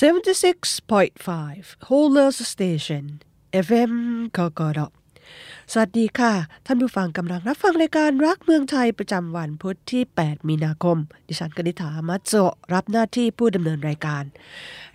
[0.00, 3.04] 76.5 Holders Station
[3.66, 3.92] FM
[4.36, 4.80] กกร
[5.72, 6.32] สวัสดีค่ะ
[6.66, 10.96] ท่านผู้ฟังกำลังรับฟังรายการรักเมืองไทยประจำวันพุธที่ 8 มีนาคม
[11.28, 12.32] ดิฉันกนิษฐามัตโซ
[12.72, 14.24] รับหน้าที่ผู้ดำเนินรายการ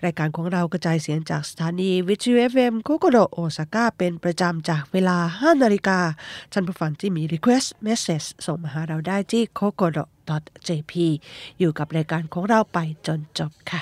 [0.06, 6.00] รายการของเรากระจายเสียงจากสถานีวิทยุ FM โคโกโดโอซาก้าเป็นประจำจากเวลา 5 นาฬิกา
[6.52, 10.04] ท่านผู้ฟังที่มี Request Message ส่งมาหาเราได้ที่ k o k o d o
[10.68, 10.94] jp
[11.60, 12.78] อยู่กับรายการของเราไป
[13.08, 13.82] จนจบค่ะ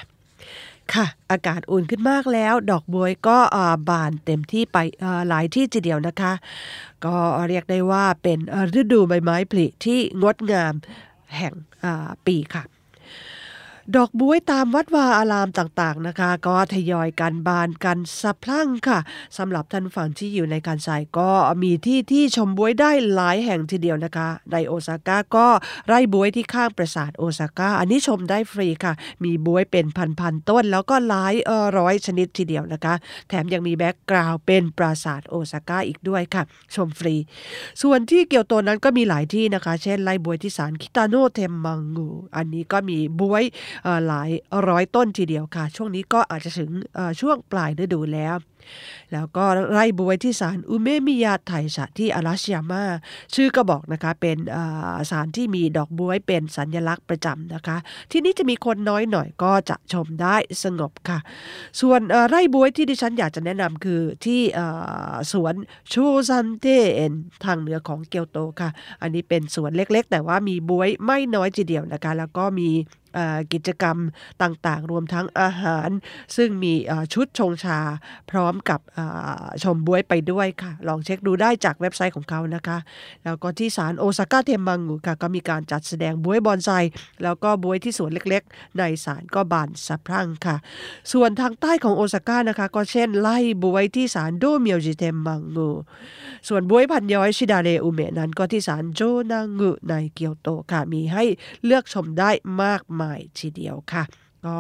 [0.94, 3.38] ค่ะ อากาศอุ่นขึ้นมากแล้ว ดอกบวยก็
[3.90, 4.78] บานเต็มที่ไป
[5.30, 6.34] หลายที่จีเดียวนะคะ
[7.06, 7.16] ก็
[7.48, 8.40] เรียกได้ว่าเป็น
[8.80, 10.74] ฤดูใบไม้ผลิที่งดงาม
[11.38, 11.54] แห่ง
[12.26, 12.64] ปีค่ะ
[13.98, 19.00] ดอกบุ้ยตามวัดวาอารามต่างๆนะคะ ก็ทยอยกันบานกันสะพรั่งค่ะ
[19.38, 21.32] สำหรับท่านฝั่งที่อยู่ในการใส่ก็
[21.64, 25.48] มีที่ที่ชมบุ้ยได้หลายแห่งทีเดียวนะคะ ในโอซาก้าก็
[25.88, 28.94] ไร่บ๊วยที่ข้างปราสาทโอซาก้าอันนี้ชมได้ฟรีค่ะ
[29.24, 29.86] มีบ๊วยเป็น
[30.20, 31.34] พันๆต้น แล้วก็หลาย
[31.78, 32.94] ร้อยชนิดทีเดียวนะคะ
[33.30, 36.44] แถมยังมี background เป็นปราสาทโอซาก้าอีกด้วยค่ะ
[36.76, 37.16] ชมฟรี
[37.82, 43.46] ส่วนที่เกียวโตนั้นก็มีหลายที่นะคะ เช่นไร่บ๊วยที่ศาลคิตาโนเท็มมังงูอันนี้ก็มีบ๊วย
[44.08, 44.30] หลาย
[44.70, 46.70] ร้อยต้นทีเดียวค่ะ ช่วงนี้ก็อาจจะถึง
[47.22, 48.36] ช่วงปลายฤดูแล้ว
[49.14, 52.84] แล้วก็ไร่บ๊วยที่ศาลอุเมมิยาไทชะที่อาราชิยาม่า
[53.36, 54.38] ชื่อก็บอกนะคะเป็น
[55.12, 57.78] ศาลที่มีดอกบวยเป็นสัญลักษณ์ประจำนะคะ
[58.12, 61.20] ที่นี้จะมีคนน้อยหน่อยก็จะชมได้สงบค่ะ
[61.82, 64.42] ส่วนไร่บวยที่ดิฉันอยากจะแนะนำคือที่
[65.32, 65.54] สวน
[65.94, 66.66] ชูซันเต
[66.96, 67.14] เอน
[67.46, 68.70] ทางเหนือของเกียวโตค่ะ
[69.02, 72.70] อันนี้เป็นสวนเล็กๆ แต่ว่ามีบวยไม่น้อยทีเดียวนะคะ แล้วก็มี
[73.54, 73.98] กิจกรรม
[74.44, 75.90] ต่างๆ รวมทั้งอาหาร
[76.36, 76.74] ซึ่งมี
[77.14, 77.80] ชุดชงชา
[78.32, 78.80] พร้อมกับ
[79.64, 82.78] ชมบวยไปด้วยค่ะ ลองเช็คดูได้จากเว็บไซต์ของเขานะคะ
[83.24, 86.70] แล้วก็ที่ศาลโอซาก้าเทมมังงูค่ะ ก็มีการจัดแสดงบวยบอนไซ
[87.24, 90.56] แล้วก็บวยที่สวนเล็กๆ ในศาลก็บานสะพรั่งค่ะ
[91.14, 95.70] ส่วนทางใต้ของโอซาก้านะคะ ก็เช่นไล่บวยที่ศาลโดเมียวจิเทมมังงู
[96.48, 101.24] ส่วนบวยพันย้อยชิดาเรอุเมะนั้นก็ที่ศาลโจนางงูในเกียวโตค่ะ มีให้
[101.66, 102.32] เลือกชมได้
[102.62, 104.04] มากมายทีเดียวค่ะ
[104.46, 104.58] ก็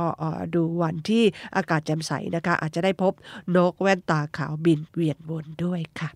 [0.55, 1.23] ดูวันที่
[1.55, 3.13] อากาศแจ่มใสนะคะ อาจจะได้พบ
[3.55, 6.09] นกแว่นตาขาวบินเวียนวนด้วยค่ะ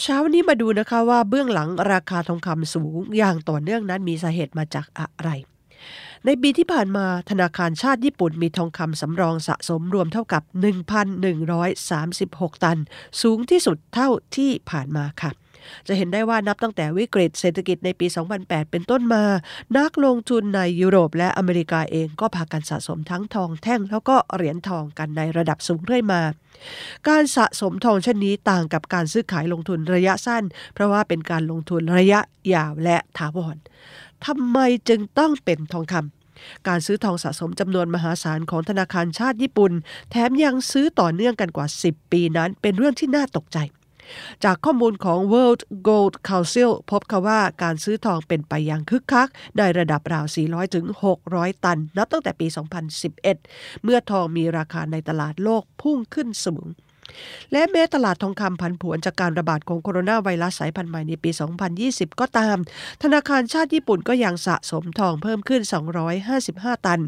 [0.00, 5.30] เช้านี้มาดูนะคะว่าเบื้องหลังราคาทองคำสูงอย่างต่อเนื่องนั้นมีสาเหตุมาจากอะไร
[6.26, 10.42] ในปีที่ผ่านมาธนาคารชาติญี่ปุ่นมีทองคำสำรองสะสมรวมเท่ากับ
[11.48, 12.78] 1,136 ตัน
[13.22, 15.30] สูงที่สุดเท่าที่ผ่านมาค่ะ
[15.88, 18.06] จะเห็นได้ว่านับตั้งแต่วิกฤตเศรษฐกิจในปี
[18.38, 19.24] 2008 เป็นต้นมา
[19.78, 26.22] นักลงทุนในยุโรปและอเมริกาเองก็พากันสะสมทั้งทองแท่งแล้วก็เหรียญทองกันในระดับสูงเรื่อยมา
[27.08, 30.44] การสะสมทองเช่นนี้ต่างกับการซื้อขายลงทุนระยะสั้น
[30.74, 32.20] เพราะว่าเป็นการลงทุนระยะ
[32.54, 33.56] ยาวและถาวร
[34.26, 34.58] ทำไม
[34.88, 39.72] จึงต้องเป็นทองคำการซื้อทองสะสมจำนวนมหาศาลของธนาคารชาติญี่ปุ่น
[40.10, 43.58] แถมยังซื้อต่อเนื่องกันกว่า 10 ปีนั้นเป็นเรื่องที่น่าตกใจ
[44.44, 49.28] จากข้อมูลของ World Gold Council พบค่ะว่าการซื้อทองเป็นไปอย่างคึกคัก
[49.58, 50.86] ในระดับราว 400 ถึง
[51.24, 52.46] 600 ตัน นับตั้งแต่ปี
[53.14, 56.66] 2011 เมื่อทองมีราคาในตลาดโลกพุ่งขึ้นสูง
[57.52, 61.30] และแม้ตลาดทองคำผันผวนจากการระบาดของโคโรนาไวรัสสายพันธุ์ใหม่ในปี
[61.74, 62.56] 2020 ก็ตาม
[63.02, 65.62] ธนาคารชาติญี่ปุ่นก็ยังสะสมทองเพิ่มขึ้น
[66.24, 67.02] 255 ตัน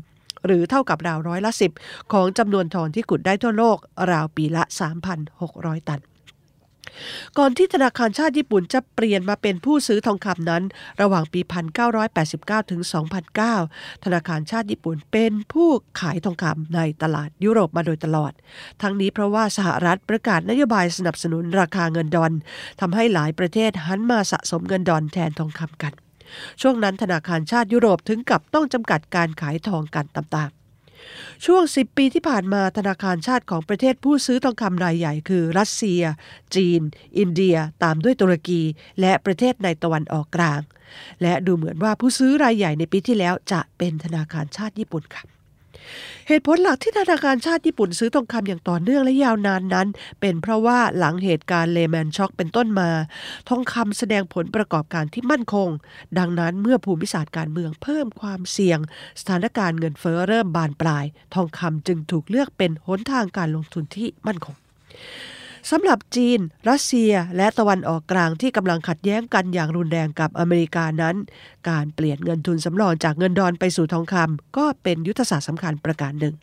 [0.46, 3.78] หรือเท่ากับราวร้อยละ 10 ของจำนวนทองที่ขุดได้ทั่วโลก
[4.12, 4.62] ราวปีละ
[5.26, 6.00] 3,600 ตัน
[7.38, 10.62] ก่อนที่ธนาคารชาติญี่ปุ่นจะเปลี่ยนมาเป็นผู้ซื้อทองคำนั้น
[11.00, 11.40] ระหว่างปี
[12.06, 12.80] 1989 ถึง
[13.42, 15.68] 2009 ธนาคารชาติญี่ปุ่นเป็นผู้
[16.00, 18.32] ขายทองคำในตลาดยุโรปมาโดยตลอด
[18.82, 22.32] ทั้งนี้เพราะว่าสหรัฐประกาศนโยบายสนับสนุนราคาเงินดอล
[22.80, 25.92] ทำให้หลายประเทศหันมาสะสมเงินดอลแทนทองคำกัน
[26.60, 30.61] ช่วงนั้นธนาคารชาติยุโรปถึงกับต้องจำกัดการขายทองกันตาม
[31.44, 36.02] ช่วง 10 ปีที่ผ่านมาธนาคารชาติของประเทศผู้ซื้อทองคำรายใหญ่คือ รัสเซีย
[36.54, 36.80] จีน
[37.18, 38.62] อินเดีย ตามด้วยตุรกี
[39.00, 40.60] และประเทศในตะวันออกกลาง
[41.22, 45.22] และดูเหมือนว่าผู้ซื้อรายใหญ่ในปีที่แล้วจะเป็นธนาคารชาติญี่ปุ่นค่ะ
[46.28, 49.88] เหตุผลหลักที่ธนาคารชาติญี่ปุ่นซื้อทองคำอย่างต่อเนื่องและยาวนานนั้น
[50.20, 52.90] เป็นเพราะว่าหลังเหตุการณ์เลแมนช็อกเป็นต้นมา
[53.48, 55.68] ทองคำแสดงผลประกอบการที่มั่นคง
[56.18, 58.78] ดังนั้นเมื่อภูมิศาสตร์การเมืองเพิ่มความเสี่ยง
[59.20, 61.04] สถานการณ์เงินเฟ้อเริ่มบานปลาย
[61.34, 64.56] ทองคำจึงถูกเลือกเป็นหนทางการลงทุนที่มั่นคง
[65.70, 66.38] สำหรับจีน
[66.68, 71.16] รัสเซียและตะวันออกกลางที่กำลังขัดแย้งกันอย่างรุนแรงกับอเมริกานั้น
[71.68, 76.34] การเปลี่ยนเงินทุนสำรองจากเงินดอนไปสู่ทองคำก็เป็นยุทธศาสตร์สำคัญประการหนึ่ง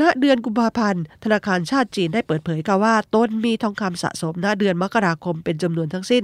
[0.00, 6.22] ณเดือนกุมภาพันธ์ ธนาคารชาติจีนได้เปิดเผยค่ะว่าต้นมีทองคำสะสมณเดือนมกราคมเป็นจำนวนทั้งสิ้น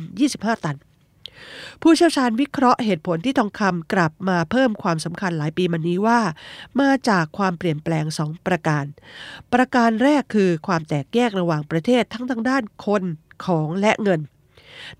[0.00, 0.76] 2,025 ตัน
[1.82, 6.20] ผู้เชี่ยวชาญวิเคราะห์เหตุผลที่ทองคำกลับมาเพิ่มความสำคัญหลายปีมานี้ว่า
[6.80, 8.84] มาจากความเปลี่ยนแปลงสองประการ
[9.52, 13.02] ประการแรกคือความแตกแยกระหว่างประเทศทั้งทางด้านคน
[13.44, 14.22] ของและเงิน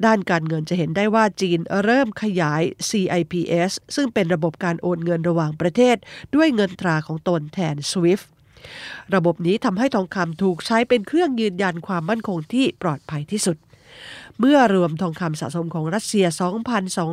[0.04, 5.96] ด้านการเงินจะเห็นได้ว่าจีนเริ่มขยาย CIPS ซึ่งเป็นระบบการโอนเงินระหว่างประเทศ
[6.34, 8.26] ด้วยเงินตราของตนแทน SWIFT
[9.14, 13.56] ระบบนี้ทำให้ทองคำถูกใช้เป็นเครื่องยืนยันความมั่นคงที่ปลอดภัยที่สุด
[14.38, 16.26] เมื่อรวมทองคำสะสมของรัสเซีย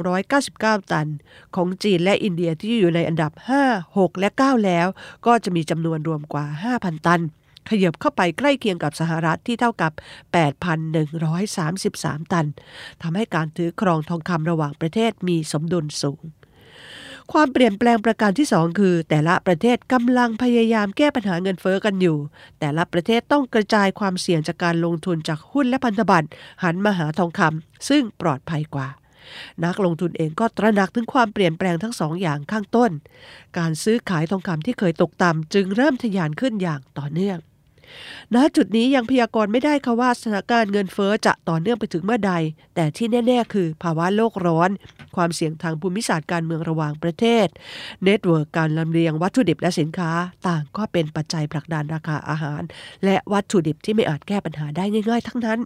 [0.01, 1.07] 2,299 ตัน
[1.55, 3.31] ของจีนและอินเดียที่อยู่ในอันดับ
[3.63, 4.87] 5 6 และ 9 แล้ว
[5.25, 6.45] ก็จะมีจำนวนรวมกว่า
[6.75, 7.21] 5,000 ตัน
[7.69, 9.91] ขยับเข้าไปใกล้เคียงกับสหรัฐที่เท่ากับ
[11.11, 12.47] 8,133 ตัน
[13.01, 16.21] ทำให้การถือครองทองคำระหว่างประเทศมีสมดุลสูง
[17.33, 22.17] ความเปลี่ยนแปลงประการที่ 2 คือ แต่ละประเทศกำลังพยายามแก้ปัญหาเงินเฟอ้อกันอยู่
[22.59, 26.27] แต่ละประเทศต้องกระจายความเสี่ยงจากการลงทุนจากหุ้นและพันธบัตร
[26.63, 28.87] หันมาหาทองคำซึ่งปลอดภัยกว่า
[29.65, 32.91] นักลงทุนเองก็ตระหนักถึงความเปลี่ยนแปลงทั้งสองอย่างข้างต้น
[33.57, 37.37] การซื้อขายทองคำที่เคยตกต่ำจึงเริ่มทะยานขึ้นอย่างต่อเนื่อง
[38.35, 42.33] ณจุดนี้ยังพยากรณ์ไม่ได้ค่ะว่าสถานการณ์เงินเฟอ้อจะต่อเนื่องไปถึงเมื่อใด
[42.75, 44.69] แต่ที่แน่ ๆ คือภาวะโลกร้อน
[45.15, 47.47] ความเสี่ยงทางภูมิศาสตร์การเมืองระหว่างประเทศ
[48.03, 50.11] network การลำเลียงวัตถุดิบและสินค้า
[50.47, 52.61] ต่างก็เป็นปัจจัยผลักดันราคาอาหาร
[53.05, 55.59] และวัตถุดิบที่ไม่อาจแก้ปัญหาได้ง่าย ๆ ทั้งนั้น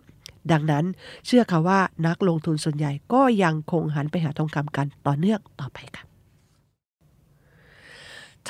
[0.51, 0.85] ดังนั้น
[1.25, 6.08] เชื่อค่ะว่านักลงทุนส่วนใหญ่ก็ยังคงหันไปหาทองคำกันต่อเนื่องต่อไปค่ะ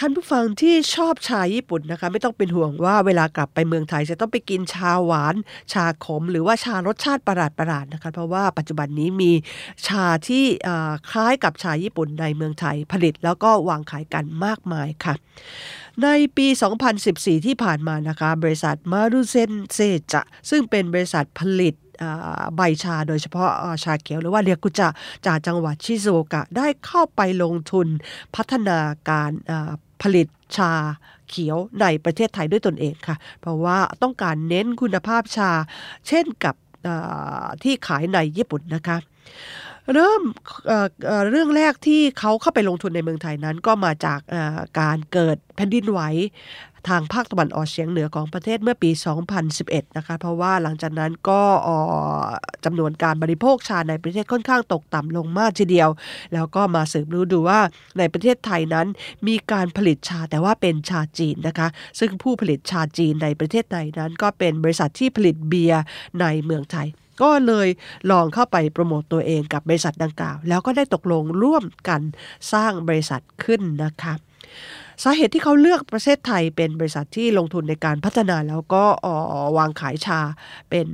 [0.02, 5.36] ท่านผู้ฟังที่ชอบชาญี่ปุ่นนะคะ ไม่ต้องเป็นห่วงว่าเวลากลับไปเมืองไทยจะต้องไปกินชาหวาน
[5.74, 9.32] ชาขม หรือว่าชารสชาติประหลาดประหลาดๆนะคะ เพราะว่าปัจจุบันนี้มี
[9.88, 10.46] ชาที่
[11.12, 15.14] คล้ายกับชาญี่ปุ่นในเมืองไทยผลิตแล้วก็วางขายกันมากมายค่ะ
[16.04, 16.08] ใน
[16.38, 16.48] ปี
[16.98, 19.80] 2014 ที่ผ่านมานะคะ บริษัทมารุเซนเซ
[20.14, 21.76] จะซึ่งเป็นบริษัทผลิต
[22.56, 23.50] ใบชาโดยเฉพาะ
[23.84, 24.90] ชาเขียวหรือว่าเรียกุจะ
[25.26, 27.88] จากจังหวัดชิซูโอกะได้เข้าไปลงทุน
[28.36, 28.80] พัฒนา
[29.10, 29.32] การ
[30.02, 30.72] ผลิตชา
[31.30, 35.52] เขียวในประเทศไทยด้วยตนเองค่ะ เพราะว่าต้องการเน้นคุณภาพชา
[36.08, 36.56] เช่นกับ
[37.64, 38.98] ที่ขายในญี่ปุ่นนะคะ
[39.94, 40.22] เริ่ม
[40.68, 44.20] เเรื่องแรกที่เขาเข้าไปลงทุนในเมืองไทยนั้นก็มาจาก
[44.80, 46.02] การเกิดแผ่นดินไหว
[46.88, 48.90] ทางภาคตะวันออกเฉียงเหนือของประเทศเมื่อปี
[49.44, 51.42] 2011 นะคะ เพราะว่าหลังจากนั้นก็
[52.66, 55.90] จำนวนการบริโภคชาในประเทศค่อนข้างตกต่ำลงมากทีเดียว
[56.34, 57.60] แล้วก็มาสืบรู้ดูว่า
[57.98, 58.88] ในประเทศไทยนั้น
[59.28, 61.68] มีการผลิตชาแต่ว่าเป็นชาจีนนะคะ
[62.00, 65.82] ซึ่งผู้ผลิตชาจีนในประเทศไทยนั้น ก็เป็นบริษัทที่ผลิตเบียร์
[66.22, 66.88] ในเมืองไทย
[67.22, 67.68] ก็เลย
[68.12, 72.02] ลองเข้าไปโปรโมตตัวเองกับบริษัทดังกล่าว แล้วก็ได้ตกลงร่วมกัน
[72.54, 74.14] สร้างบริษัทขึ้นนะคะ
[75.04, 78.84] สาเหตุที่เขาเลือกประเทศไทยเป็นบริษัทที่ลงทุนในการพัฒนาแล้วก็
[79.58, 80.20] วางขายชา
[80.70, 80.86] เป็น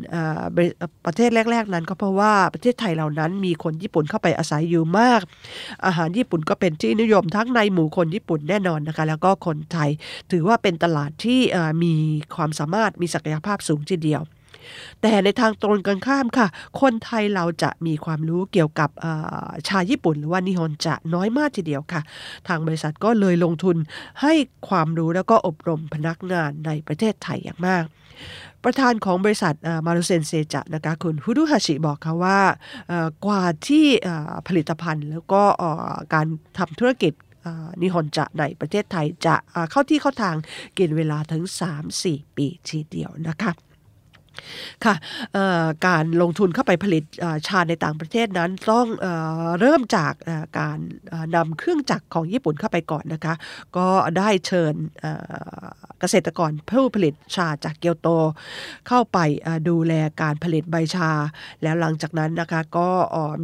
[1.06, 5.22] ประเทศแรก ๆ นั้นก็เพราะว่าประเทศไทยเหล่านั้นมีคนญี่ปุ่นเข้าไปอาศัยอยู่มาก
[5.86, 9.90] อาหารญี่ปุ่นก็เป็นที่นิยมทั้งในหมู่คนญี่ปุ่นแน่นอนนะคะแล้วก็คนไทย
[10.31, 11.40] ถือว่าเป็นตลาดที่
[11.84, 11.94] มี
[12.36, 14.22] ความสามารถมีศักยภาพสูงทีเดียว
[15.02, 16.48] แต่ในทางตรงกันข้ามค่ะ
[16.82, 18.90] คนไทยเราจะมีความรู้เกี่ยวกับ
[19.68, 22.02] ชาญี่ปุ่นหรือว่านิฮอนจะน้อยมากทีเดียวค่ะ
[22.48, 23.78] ทางบริษัทก็เลยลงทุน
[24.22, 24.34] ให้
[24.70, 27.84] ความรู้แล้วก็อบรมพนักงานในประเทศไทยอย่างมาก
[28.64, 32.40] ประธานของบริษัทมารุเซนเซจะนะคะคุณฮุดุฮาชิบอกค่ะว่า
[33.26, 33.86] กว่าที่
[34.48, 35.44] ผลิตภัณฑ์แล้วก็
[36.14, 36.28] การ
[36.58, 37.14] ทำธุรกิจ
[37.82, 40.36] นิฮอนจะในประเทศไทยจะเอ่อเข้าที่เข้าทาง
[40.78, 41.44] กินเวลาถึง
[41.92, 43.52] 3-4 ปีทีเดียวนะคะ
[44.85, 44.95] ค่ะ
[45.87, 47.04] การลงทุนเข้าไปผลิต
[47.47, 49.07] ชาในต่างประเทศนั้นต้องเอ
[49.59, 50.13] เริ่มจาก
[50.59, 50.77] การ
[51.35, 53.33] นำเครื่องจักรของญี่ปุ่นเข้าไปก่อนนะคะ
[53.77, 53.87] ก็
[54.18, 54.73] ได้เชิญ
[55.99, 58.09] เกษตรกรผู้ผลิตชาจากเกียวโต
[58.87, 59.18] เข้าไป
[59.69, 61.11] ดูแลการผลิตใบชา
[61.63, 62.89] แล้วหลังจากนั้นนะคะก็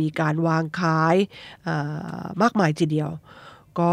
[0.02, 1.16] มีการวางขาย
[2.42, 3.12] มากมายทีเดียว
[3.80, 3.92] ก็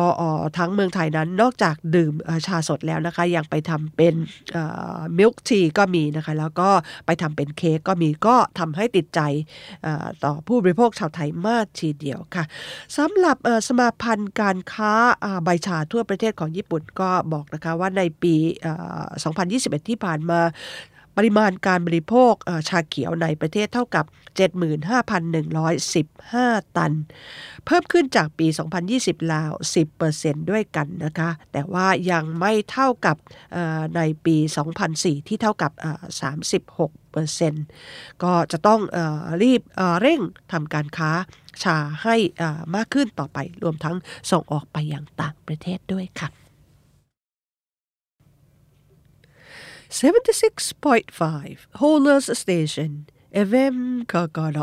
[0.58, 2.14] ทั้งเมืองไทยนั้นนอกจากดื่ม
[2.47, 4.14] ชาสดแล้วนะคะ ยังไปทำเป็น
[5.18, 6.70] มิลค์ทีก็มีนะคะ แล้วก็
[7.06, 9.20] ไปทำเป็นเค้กก็มีก็ทำให้ติดใจ
[10.25, 12.44] ต่อผู้บริโภคชาวไทยมากทีเดียวค่ะ
[12.97, 13.37] สำหรับ
[13.68, 14.92] สมาพันธ์การค้า
[15.25, 18.35] อ่าใบชาทั่วประเทศของญี่ปุ่นก็บอกนะคะว่าในปี
[19.12, 20.40] 2021 ที่ผ่านมา
[21.18, 22.34] ปริมาณการบริโภค
[22.68, 24.04] ชาเขียวในประเทศเท่ากับ
[24.80, 26.92] 75,115 ตัน
[27.66, 28.46] เพิ่มขึ้นจากปี
[28.88, 29.52] 2020 ราว
[30.00, 33.16] 10%ด้วยกันนะคะ แต่ว่ายังไม่เท่ากับ
[33.96, 34.37] ในปี
[34.82, 35.72] 2004 ที่เท่ากับ
[37.42, 38.98] 36%ก็จะต้องอ
[39.42, 40.20] รีบเเร่ง
[40.52, 41.10] ทำการค้า
[41.62, 42.16] ชาให้
[42.75, 43.96] มากขึ้นต่อไป รวมทั้ง
[44.30, 46.28] ส่งออกไปยังต่างประเทศด้วยค่ะ
[49.88, 52.92] 76.5 Holders Station
[53.49, 53.76] FM
[54.12, 54.59] กกร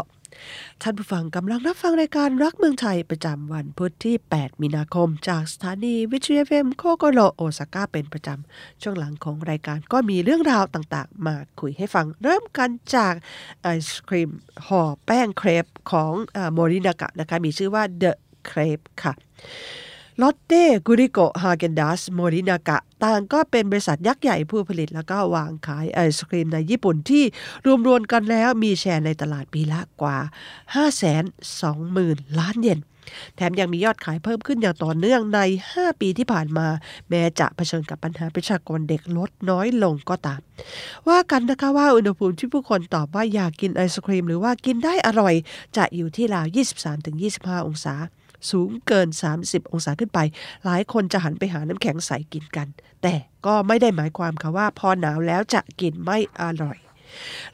[0.82, 13.14] ท่านผู้ฟังกำลังรับฟังรายการรักเมืองไทยประจำวันพุธที่ 8 มีนาคม จากสถานีวิทยุเอมโคโกโรโอซาก้าเป็นประจำ ช่วงหลังของรายการก็มีเรื่องราวต่างๆ มาคุยให้ฟังเริ่มกันจาก
[13.62, 14.32] ไอศครีม
[14.68, 16.14] ห่อแป้งเครปของ
[16.54, 18.12] โมรินากะนะคะ มีชื่อว่า The
[18.50, 19.14] Crepe ค่ะ
[20.22, 27.24] ลอตเต้กุริโกฮาเกนดัสโมรินากะต่างก็เป็นบริษัทยักษ์ใหญ่ผู้ผลิตแล้วก็วางขายไอศครีมในญี่ปุ่นที่
[27.66, 30.18] รวมรวมกันแล้วมีแชร์ในตลาดปีละกว่า
[31.48, 32.80] 520,000 ล้านเยน
[33.36, 35.40] แถมยังมียอดขายเพิ่มขึ้นอย่างต่อเนื่องใน
[35.72, 36.68] 5 ปีที่ผ่านมา
[37.10, 40.42] แม้จะเผชิญกับปัญหาประชากรเด็กลดน้อยลงก็ตาม
[41.08, 45.34] ว่ากันนะคะว่าอุณหภูมิที่ผู้คนตอบว่าอยากกินไอศครีม หรือว่ากินได้อร่อย
[45.78, 46.46] จะอยู่ที่ราว
[47.08, 47.96] 23-25 องศา
[48.52, 49.08] สูงเกิน
[49.42, 50.20] 30 องศาขึ้นไป
[50.66, 52.68] หลายคนจะหันไปหาน้ำแข็งใสกินกัน
[53.04, 56.78] แต่ก็ไม่ได้หมายความค่ะว่าพอหนาวแล้วจะกินไม่อร่อย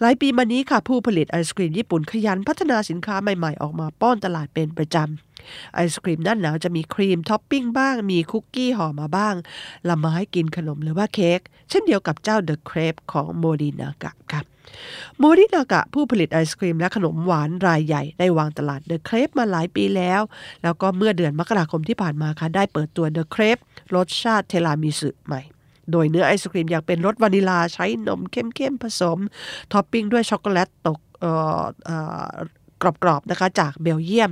[0.02, 5.31] หลายปีมานี้ค่ะผู้ผลิตไอศครีมญี่ปุ่นขยันพัฒนาสินค้าใหม่ๆ ออกมาป้อนตลาดเป็นประจำ
[5.74, 9.36] ไอศครีมหน้าหนาวจะมีครีมท็อปปิ้งบ้าง มีคุกกี้ห่อมาบ้าง
[9.88, 14.46] ละม้ายกินขนมหรือว่าเค้กเช่นเดียวกับเจ้า The Crepe ของโมดินากะครับ
[15.20, 20.22] โมรินากะผู้ผลิตไอศครีมและขนมหวานรายใหญ่ได้วางตลาด The Crepe มาหลายปีแล้ว
[20.64, 23.58] แล้วก็เมื่อเดือนมกราคมที่ผ่านมาค่ะได้เปิดตัว The Crepe
[23.96, 25.42] รสชาติทิรามิสุใหม่
[25.92, 29.18] โดยเนื้อไอศครีมยังเป็นรสวานิลาใช้นมเข้มๆผสม
[29.74, 31.00] ท็อปปิ้งด้วยช็อกโกแลตตก
[32.82, 34.32] กรอบๆนะคะจากเบลเยียม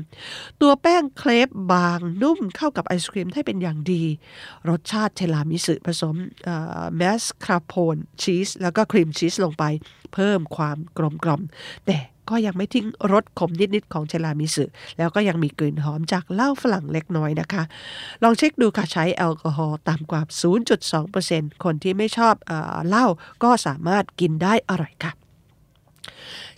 [0.62, 4.04] ตัวแป้งเครปบางนุ่มเข้ากับไอศครีมได้เป็นอย่างดี
[4.70, 6.16] รสชาติทิรามิสุผสม
[6.96, 9.64] mascarpone cheese แล้วก็ครีมชีสลงไป
[10.14, 11.42] เพิ่มความกลมกล่อม
[11.88, 11.98] แต่
[12.30, 14.64] ก็ยังไม่ทิ้งรสขมนิด ๆ ของเทรามิสุ
[14.98, 17.64] แล้วก็ยังมีกลิ่นหอมจากเหล้าฝรั่งเล็กน้อยนะคะ
[18.24, 20.22] ลองเช็คดูค่ะใช้แอลกอฮอล์ต่ำกว่า
[20.92, 22.36] 0.2%คนที่ไม่ชอบ
[22.88, 23.06] เหล้า
[23.44, 25.12] ก็สามารถกินได้อร่อยค่ะ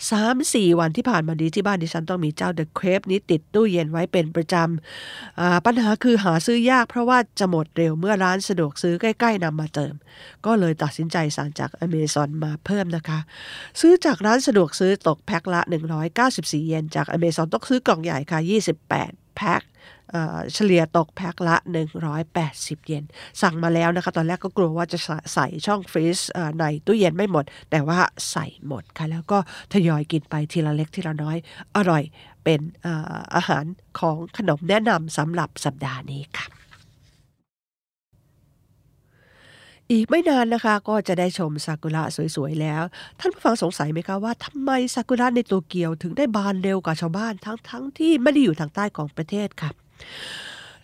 [0.09, 9.93] สามสี่วันที่ผ่านมาดีที่บ้านดิฉันต้องมีเจ้าเดอะเครปนี้ติดตู้เย็นไว้เป็นประจำปัญหาคือหาซื้อยากเพราะว่าจะหมดเร็วเมื่อร้านสะดวกซื้อใกล้ๆนำมาเติม
[10.45, 13.19] ก็เลยตัดสินใจสั่งจากอเมซอนมาเพิ่มนะคะ
[13.79, 15.61] ซื้อจากร้านสะดวกซื้อตกแพ็คละ
[16.15, 18.39] 194 เยนจากอเมซอนต้องซื้อกล่องใหญ่ค่ะ
[18.87, 19.61] 28 แพ็ค
[20.53, 21.55] เฉลี่ยตกแพ็คละ
[22.21, 23.03] 180 เยน
[23.41, 24.97] สั่งมาแล้วนะคะ ตอนแรกก็กลัวว่าจะ
[25.33, 26.19] ใส่ช่องฟรีซ
[26.59, 27.99] ในตู้เย็นไม่หมด แต่ว่า
[28.31, 29.37] ใส่หมดค่ะ แล้วก็
[29.73, 31.37] ทยอยกินไปทีละเล็กทีละน้อย
[31.75, 32.03] อร่อย
[32.43, 32.61] เป็น
[33.35, 33.65] อาหาร
[33.99, 36.47] ของขนมแนะนำสำหรับสัปดาห์นี้ค่ะ
[39.91, 42.03] อีกไม่นานนะคะก็จะได้ชมซากุระ
[42.35, 42.83] สวยๆแล้ว
[43.19, 49.71] ท่านผู้ฟังสงสัยไหมคะว่าทำไมซากุระในโตเกียวถึงได้บานเร็วกว่าชาวบ้านทั้งๆทที่ไม่ได้อยู่ทางใต้ของประเทศค่ะ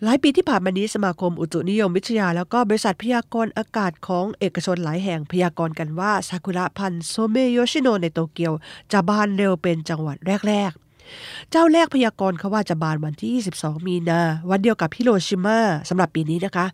[0.04, 8.52] หลายปีที่ผ่านมานี้สมาคมอุตุนิยมวิทยา แล้วก็บริษัทพยากรณ์อากาศของเอกชนหลายแห่งพยากรณ์กันว่าซากุระพันโซเมโยชิโนในโตเกียว
[8.92, 10.16] จะบานเร็วเป็นจังหวัด
[10.48, 14.20] แรก ๆเจ้าแรกพยากรณ์เขาว่าจะบานวันที่ 22 มีนา
[14.50, 15.58] วันเดียวกับฮิโรชิมา
[15.88, 16.66] สำหรับปีนี้นะคะ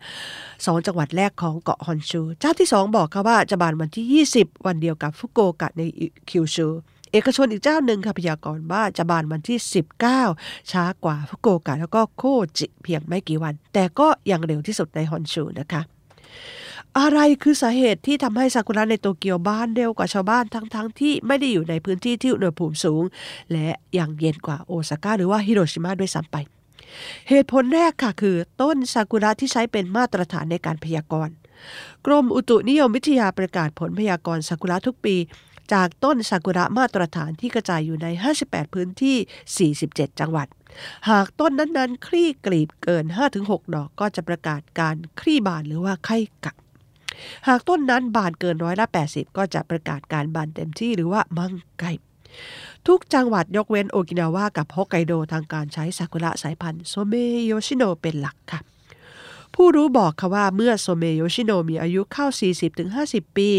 [0.65, 5.81] สองจังหวัดแรกของเกาะฮอนชู เจ้าที่ 2 บอกเขาว่าจะบานวันที่ 20 วันเดียวกับฟุกุโอกะใน
[6.29, 6.67] คิวชู
[7.15, 9.57] เอกชนอีกเจ้าหนึ่งค่ะพยากรณ์ว่าจะบานวันที่
[10.15, 12.23] 19 ช้ากว่าฟุกุโอกะแล้วก็โค
[12.57, 15.81] จิเพียงไม่กี่วัน แต่ก็ยังเร็วที่สุดในฮอนชูนะคะ
[16.99, 23.03] อะไรคือสาเหตุที่ทำให้ซากุระในโตเกียวบ้านเร็วกว่าชาวบ้านทั้งๆทที่ไม่ได้อยู่ในพื้นที่ที่อุณหภูมิสูง
[23.51, 23.67] และ
[23.97, 26.35] ยังเย็นกว่าโอซาก้าหรือว่าฮิโรชิมาด้วยซ้ำไป
[27.29, 31.33] เหตุผลแรกค่ะคือต้นซากุระที่ใช้เป็นมาตรฐานในการพยากรณ์
[32.05, 35.15] กรมอุตุนิยมวิทยาประกาศผลพยากรณ์ซากุระทุกปี
[35.73, 38.07] จากต้นซากุระมาตรฐานที่กระจายอยู่ใน
[38.41, 40.47] 58 พื้นที่ 47 จังหวัด
[41.09, 43.05] หากต้นนั้นๆ คลี่กลีบเกิน
[43.39, 46.55] 5-6 ดอกก็จะประกาศการคลี่บานหรือว่าไข่กัก
[47.47, 51.85] หากต้นนั้นบานเกินร้อยละ 80 ก็จะประกาศการบานเต็มที่หรือว่ามังไก
[52.87, 57.13] ทุกจังหวัดยกเว้นโอกินาวากับฮอกไกโดทางการใช้ซากุระสายพันธุ์โซเม
[57.45, 58.59] โยชิโนเป็นหลักค่ะ
[59.55, 62.25] ผู้รู้บอกค่ะว่าเมื่อโซเมโยชิโนมีอายุเข้า
[62.81, 63.49] 40-50 ปี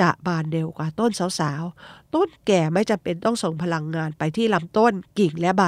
[0.00, 5.64] จะบานเร็วกว่าต้นสาวๆ ต้นแก่ไม่จำเป็นต้องส่งพลังงานไปที่ลำต้นกิ่งและใบ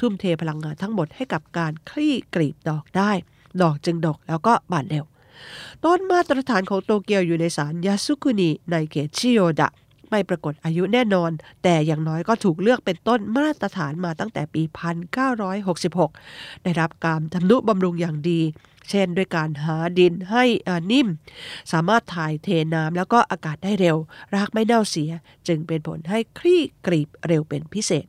[0.00, 3.10] ทุ่มเทพลังงานทั้งหมดให้กับการคลี่กลีบดอกได้
[3.62, 5.04] ดอกจึงดกแล้วก็บานเร็ว
[5.84, 9.68] ต้นมาตรฐานของโตเกียวอยู่ในสารยาสุกุนิในเขตชิโยดะ
[10.10, 11.30] ไม่ปรากฏอายุแน่นอน
[11.62, 14.62] แต่อย่างน้อยก็ถูกเลือกเป็นต้นมาตรฐานมาตั้งแต่ปี
[16.02, 18.40] 1966 ได้รับการทำนุบำรุงอย่างดี
[18.90, 20.44] เช่นด้วยการหาดินให้
[20.92, 21.08] นิ่ม
[21.72, 23.96] สามารถถ่ายเทน้ำแล้วก็อากาศได้เร็ว
[24.34, 25.10] รากไม่เน่าเสีย
[25.48, 28.06] จึงเป็นผลให้คลี่กรีบเร็วเป็นพิเศษ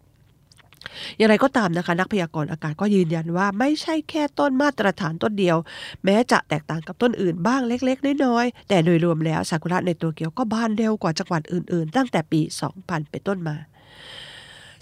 [1.18, 5.58] อย่างไรก็ตามนะคะ นักพยากรณ์อากาศก็ยืนยันว่าไม่ใช่แค่ต้นมาตรฐานต้นเดียว
[6.06, 12.42] แม้จะแตกต่างกับต้นอื่นบ้างเล็ก ๆ น้อยๆแต่โดยรวมแล้วซากุระในตัวเกียวก็บานเร็วกว่าจังหวัดอื่น ๆ ตั้งแต่ปี
[12.75, 13.56] 2000 เป็นต้นมา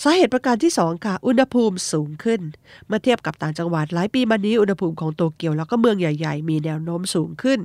[0.02, 2.42] สาเหตุประการที่ 2 ค่ะ อุณหภูมิสูงขึ้น
[2.88, 7.60] เมื่อเทียบกับต่างจังหวัดหลายปีมานี้อุณหภูมิของโตเกียวแล้วก็เมืองใหญ่ๆ มีแนวโน้มสูงขึ้น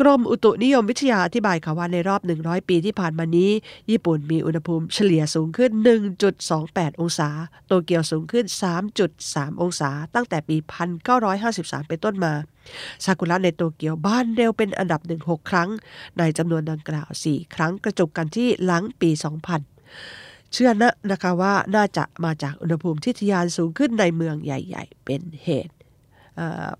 [0.00, 3.50] กรมอุตุนิยมวิทยาอธิบายค่ะว่าในรอบ 100 ปีที่ผ่านมานี้
[3.90, 5.70] ญี่ปุ่นมีอุณหภูมิเฉลี่ยสูงขึ้น
[6.36, 7.28] 1.28 องศา
[7.66, 8.44] โตเกียวสูงขึ้น
[9.04, 10.56] 3.3 องศา ตั้งแต่ปี
[11.22, 12.32] 1953 เป็นต้นมา
[13.04, 15.68] ซากุระในโตเกียวบ้านเร็วเป็นอันดับหนึ่งหกครั้ง
[16.18, 20.21] ในจำนวนดังกล่าว 4 ครั้งกระจุกกันที่หลังปี 2000
[20.52, 25.74] เชื่อนะนะคะว่าน่าจะมาจากอุณหภูมิที่ทยานสูงขึ้นในเมืองใหญ่ ๆ เป็นเหตุ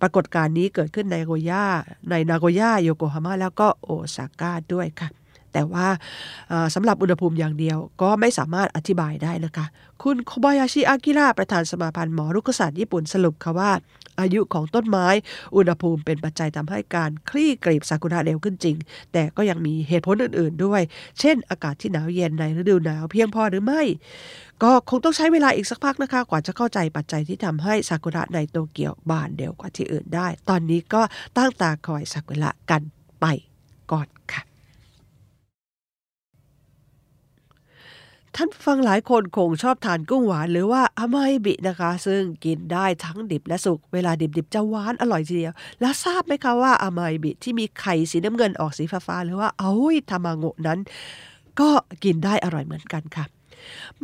[0.01, 1.65] ปรากฏการณ์นี้เกิดขึ้นในโกย่า
[2.11, 5.09] ในนาโกย่าโยโกฮาม่าแล้วก็โอซาก้าด้วยค่ะ
[5.53, 5.87] แต่ว่า
[6.75, 9.67] สำหรับอุณหภูมิอย่างเดียวก็ไม่สามารถอธิบายได้นะคะ
[10.03, 13.73] คุณโคบายาชิอากิระประธานสมาพันธ์หมอรุกศาสตร์ญี่ปุ่นสรุปค่ะว่า
[14.21, 15.07] อายุของต้นไม้
[15.57, 18.77] อุณหภูมิเป็นปัจจัยทำให้การคลี่กลีบซากุระเร็วขึ้นจริง
[19.13, 20.83] แต่ก็ยังมีเหตุผลอื่น ๆ ด้วย
[21.21, 23.83] เช่น อากาศที่หนาวเย็นในฤดูหนาวเพียงพอหรือไม่
[24.63, 31.03] ก็คงต้องใช้เวลาอีกสักพักนะคะ กว่าจะเข้าใจปัจจัยที่ทำให้ซากุระในโตเกียวบานเร็วกว่าที่อื่นได้ ตอนนี้ก็
[31.37, 32.83] ตั้งตาคอยซากุระกัน
[33.21, 33.27] ไป
[33.93, 34.52] ก่อนค่ะ
[38.37, 50.79] ท่านฟังหลายคนคงชอบทานกุ้งหวานหรือว่าอามาอิบินะคะ ซึ่งกินได้ทั้งดิบและสุก เวลาดิบๆจะหวานอร่อยทีเดียว แล้วทราบไหมคะว่าอามาอิบิที่มีไข่สีน้ำเงินออกสีฟ้าๆหรือว่าเอา้ยทามาโงะนั้น
[51.61, 51.71] ก็
[52.05, 53.25] กินได้อร่อยเหมือนกันค่ะ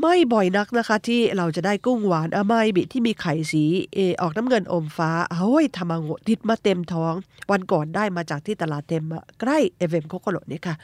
[0.00, 7.14] ไม่บ่อยนักนะคะที่เราจะได้กุ้งหวานอามายบิที่มีไข่สีเอออกน้ำเงินอมฟ้าเฮ้ยทำมังโงติดมาเต็มท้อง
[7.50, 9.04] วันก่อนได้มาจากที่ตลาดเต็ม
[9.40, 10.74] ใกล้เอเวมโคโคโรนี่ค่ะ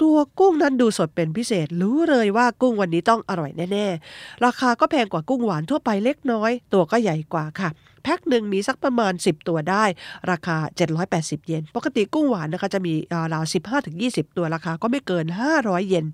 [0.00, 7.70] ตัวกุ้งนั้นดูสดเป็นพิเศษ รู้เลยว่ากุ้งวันนี้ต้องอร่อยแน่ๆ ราคาก็แพงกว่ากุ้งหวานทั่วไปเล็กน้อย ตัวก็ใหญ่กว่าค่ะ
[8.04, 9.84] แพ็คหนึ่งมีสักประมาณ 10 ตัวได้
[10.30, 10.56] ราคา
[11.02, 12.94] 780 เยน ปกติกุ้งหวานนะคะจะมี
[13.34, 13.44] ราว
[13.90, 16.06] 15-20 ตัวราคาก็ไม่เกิน 500 เยน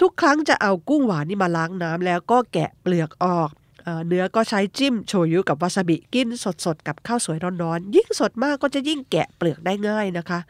[0.00, 3.50] ทุกครั้งจะเอากุ้งหวานนี่มาล้างน้ำแล้วก็แกะเปลือกออก
[4.06, 6.28] เนื้อก็ใช้จิ้มโชยุกับวาซาบิกิน
[6.64, 10.40] สดๆ กับข้าวสวยร้อนๆ ยิ่งสดมากก็จะยิ่งแกะเปลือกได้ง่ายนะคะ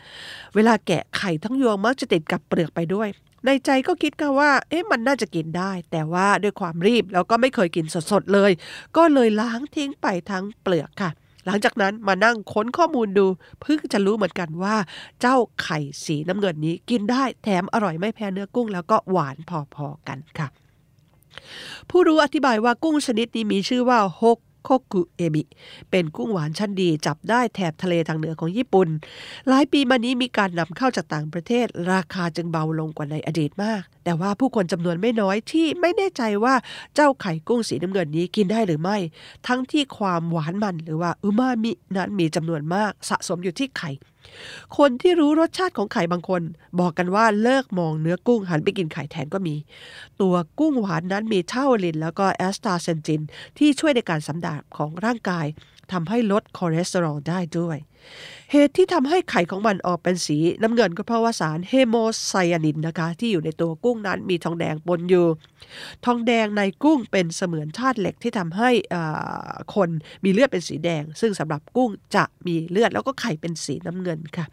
[0.54, 3.08] เวลาแกะไข่ทั้งยวงมักจะติดกับเปลือกไปด้วย
[3.44, 8.50] ในใจก็คิดกันว่า เอ๊ะมันน่าจะกินได้ แต่ว่าด้วยความรีบแล้วก็ไม่เคยกินสดๆเลย
[8.96, 11.10] ก็เลยล้างทิ้งไปทั้งเปลือกค่ะ
[11.48, 13.26] หลังจากนั้นมานั่งค้นข้อมูลดู
[13.60, 14.76] เพิ่งจะรู้เหมือนกันว่า
[15.20, 19.36] เจ้าไข่สีน้ำเงินนี้กินได้แถมอร่อยไม่แพ้เนื้อกุ้ง แล้วก็หวาน
[19.74, 20.48] พอๆกันค่ะ
[21.90, 25.42] ผู้รู้อธิบายว่ากุ้งชนิดนี้มีชื่อว่าฮก โคกุเอบิ
[25.90, 28.88] เป็นกุ้งหวานชั้นดีจับได้แถบทะเลทางเหนือของญี่ปุ่น
[29.48, 36.54] หลายปีมานี้มีการนำเข้าจากต่างประเทศ ราคาจึงเบาลงกว่าในอดีตมาก แต่ว่าผู้คนจำนวนไม่น้อยที่ไม่แน่ใจว่า
[36.94, 38.96] เจ้าไข่กุ้งสีน้ำเงินนี้กินได้หรือไม่
[39.46, 43.90] ทั้งที่ความหวานมันหรือว่าอุมามินั้นมีจำนวนมากสะสมอยู่ที่ไข่
[44.78, 46.42] คนที่รู้รสชาติของไข่บางคน
[46.80, 49.56] บอกกันว่าเลิกมองเนื้อกุ้งหันไปกินไข่แทนก็มี
[50.20, 53.20] ตัวกุ้งหวานนั้นมี taurine แล้วก็ astaxanthin
[53.58, 55.46] ที่ช่วยในการสันดาปของร่างกาย
[55.92, 57.76] ทำให้ลดคอเลสเตอรอลได้ด้วย
[58.52, 61.94] เหตุที่ทำให้ไข่ของมันออกเป็นสีน้ำเงินก็เพราะว่าสาร hemo
[62.28, 65.26] ไซยานินนะคะ ที่อยู่ในตัวกุ้งนั้นมีทองแดงปนอยู่
[66.04, 68.70] ทองแดงในกุ้งเป็นเสมือนธาตุเหล็กที่ทำให้
[69.74, 69.88] คน
[70.24, 74.46] มีเลือดเป็นสีแดง ซึ่งสำหรับกุ้งจะมีเลือดแล้วก็ไข่เป็นสีน้ำเงินค่ะ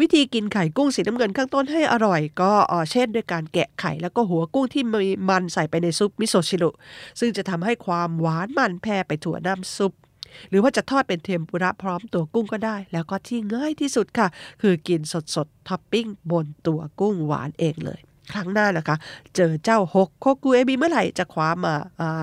[0.00, 2.52] วิธีกินไข่กุ้งสีน้ำเงินข้างต้นให้อร่อย ก็
[2.90, 6.70] เช่นด้วยการแกะไข่แล้วก็หัวกุ้งที่มีมันใส่ไปในซุปมิโซชิรุ
[7.20, 9.92] ซึ่งจะทำให้ความหวานมันแพร่ไปถั่วน้ำซุป
[10.50, 14.28] หรือว่าจะทอดเป็นเทมปุระพร้อมตัวกุ้งก็ได้ แล้วก็ที่ง่ายที่สุดค่ะ
[14.62, 15.00] คือกิน
[15.34, 18.00] สดๆท็อปปิ้งบนตัวกุ้งหวานเองเลย
[18.34, 18.96] ครั้งหน้านะคะ
[19.36, 21.74] เจอเจ้าฮกโคกุเอบีเมื่อไหร่จะคว้ามา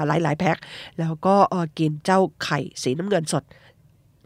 [0.08, 0.58] หลายๆแพ็ค
[1.00, 1.36] แล้วก็
[1.80, 3.44] กินเจ้าไข่สีน้ำเงินสด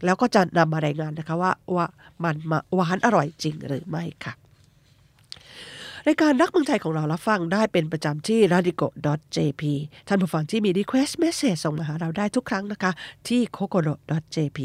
[0.04, 1.86] แล้วก็จะนำมารายงานนะคะว่าว่า
[2.24, 4.32] มันมาหวานอร่อยจริงหรือไม่ค่ะ
[6.06, 9.62] รายการรักเมืองไทยของเรารับฟังได้เป็นประจำที่ radico.jp
[10.08, 12.92] ท่านผู้ฟังที่มี request message ส่งมาหาเราได้ทุกครั้งนะคะ
[13.28, 14.58] ที่ kokoro.jp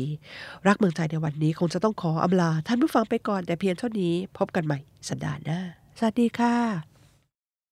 [0.68, 5.60] รักเมืองไทยในวันนี้คงจะต้องขออำลา ท่านผู้ฟังไปก่อนแต่เพียงเท่านี้พบกันใหม่สัปดาห์หน้า
[5.98, 6.95] สวัสดีค่ะ